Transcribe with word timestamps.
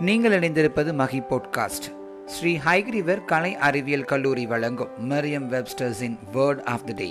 நீங்கள் 0.00 0.32
இணைந்திருப்பது 0.32 0.92
மகி 0.92 1.20
பாட்காஸ்ட் 1.30 1.88
ஸ்ரீ 2.26 2.52
ஹைகிரிவர் 2.58 3.24
கலை 3.24 3.56
அறிவியல் 3.56 4.04
கல்லூரி 4.04 4.46
வழங்கும் 4.46 5.10
Merriam 5.10 5.48
வெப்ஸ்டர்ஸின் 5.50 6.16
word 6.32 6.62
of 6.66 6.84
the 6.84 6.92
day 6.92 7.10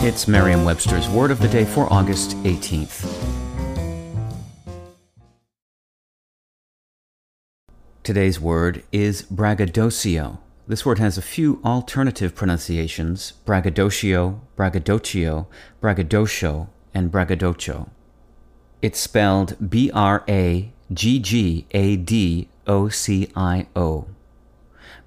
It's 0.00 0.28
Merriam 0.28 0.64
Webster's 0.64 1.08
Word 1.08 1.30
of 1.30 1.40
the 1.40 1.48
Day 1.48 1.64
for 1.64 1.92
August 1.92 2.36
18th. 2.44 2.98
Today's 8.04 8.38
word 8.40 8.84
is 8.92 9.22
braggadocio. 9.22 10.38
This 10.68 10.86
word 10.86 10.98
has 10.98 11.18
a 11.18 11.22
few 11.22 11.60
alternative 11.64 12.34
pronunciations 12.34 13.32
braggadocio, 13.44 14.40
braggadocio, 14.56 15.46
braggadocio, 15.80 16.68
and 16.93 17.11
braggadocio. 17.11 17.89
It's 18.81 18.99
spelled 18.99 19.69
B 19.69 19.91
R 19.93 20.23
A 20.27 20.71
G 20.93 21.19
G 21.19 21.65
A 21.71 21.95
D 21.95 22.49
O 22.67 22.89
C 22.89 23.29
I 23.35 23.67
O. 23.75 24.07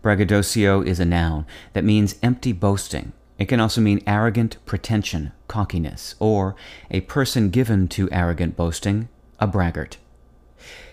Braggadocio 0.02 0.83
is 0.83 1.01
a 1.01 1.05
noun 1.05 1.47
that 1.73 1.84
means 1.84 2.16
empty 2.23 2.52
boasting. 2.52 3.12
It 3.38 3.47
can 3.47 3.59
also 3.59 3.80
mean 3.80 4.02
arrogant 4.07 4.59
pretension, 4.65 5.33
cockiness, 5.48 6.15
or 6.20 6.55
a 6.91 7.01
person 7.01 7.51
given 7.51 7.88
to 7.88 8.09
arrogant 8.12 8.57
boasting, 8.57 9.09
a 9.41 9.46
braggart. 9.46 9.96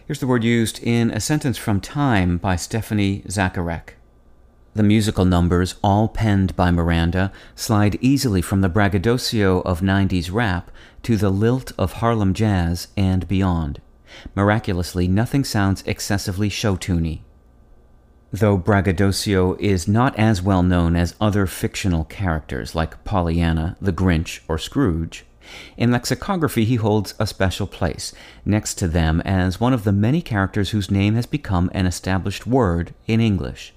Here's 0.07 0.19
the 0.19 0.27
word 0.27 0.43
used 0.43 0.81
in 0.81 1.11
a 1.11 1.19
sentence 1.19 1.57
from 1.57 1.79
Time 1.79 2.37
by 2.37 2.55
Stephanie 2.55 3.21
Zacharek. 3.27 3.91
The 4.73 4.83
musical 4.83 5.25
numbers, 5.25 5.75
all 5.83 6.07
penned 6.07 6.55
by 6.55 6.71
Miranda, 6.71 7.33
slide 7.55 7.97
easily 7.99 8.41
from 8.41 8.61
the 8.61 8.69
braggadocio 8.69 9.59
of 9.61 9.81
90s 9.81 10.31
rap 10.31 10.71
to 11.03 11.17
the 11.17 11.29
lilt 11.29 11.73
of 11.77 11.93
Harlem 11.93 12.33
jazz 12.33 12.87
and 12.95 13.27
beyond. 13.27 13.81
Miraculously, 14.33 15.09
nothing 15.09 15.43
sounds 15.43 15.83
excessively 15.85 16.47
show 16.47 16.77
tuney. 16.77 17.19
Though 18.31 18.55
braggadocio 18.55 19.55
is 19.59 19.89
not 19.89 20.17
as 20.17 20.41
well 20.41 20.63
known 20.63 20.95
as 20.95 21.15
other 21.19 21.47
fictional 21.47 22.05
characters 22.05 22.73
like 22.73 23.03
Pollyanna, 23.03 23.75
the 23.81 23.91
Grinch, 23.91 24.39
or 24.47 24.57
Scrooge, 24.57 25.25
in 25.75 25.91
lexicography 25.91 26.63
he 26.63 26.75
holds 26.75 27.13
a 27.19 27.27
special 27.27 27.67
place 27.67 28.13
next 28.45 28.75
to 28.75 28.87
them 28.87 29.19
as 29.21 29.59
one 29.59 29.73
of 29.73 29.83
the 29.83 29.91
many 29.91 30.21
characters 30.21 30.69
whose 30.69 30.89
name 30.89 31.15
has 31.15 31.25
become 31.25 31.69
an 31.73 31.85
established 31.85 32.47
word 32.47 32.93
in 33.05 33.19
English. 33.19 33.73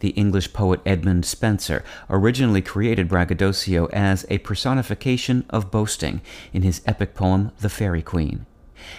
The 0.00 0.10
English 0.10 0.52
poet 0.52 0.80
Edmund 0.84 1.24
Spenser 1.24 1.84
originally 2.10 2.62
created 2.62 3.08
braggadocio 3.08 3.86
as 3.86 4.26
a 4.28 4.38
personification 4.38 5.44
of 5.50 5.70
boasting 5.70 6.20
in 6.52 6.62
his 6.62 6.82
epic 6.86 7.14
poem 7.14 7.52
The 7.60 7.68
Faerie 7.68 8.02
Queene. 8.02 8.46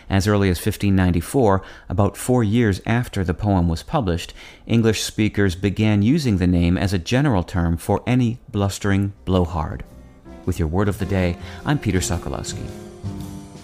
As 0.09 0.27
early 0.27 0.49
as 0.49 0.57
1594, 0.57 1.61
about 1.89 2.17
four 2.17 2.43
years 2.43 2.81
after 2.85 3.23
the 3.23 3.33
poem 3.33 3.67
was 3.67 3.83
published, 3.83 4.33
English 4.65 5.03
speakers 5.03 5.55
began 5.55 6.01
using 6.01 6.37
the 6.37 6.47
name 6.47 6.77
as 6.77 6.93
a 6.93 6.99
general 6.99 7.43
term 7.43 7.77
for 7.77 8.03
any 8.07 8.39
blustering 8.49 9.13
blowhard. 9.25 9.83
With 10.45 10.59
your 10.59 10.67
word 10.67 10.89
of 10.89 10.99
the 10.99 11.05
day, 11.05 11.37
I'm 11.65 11.79
Peter 11.79 11.99
Sokolowski. 11.99 12.65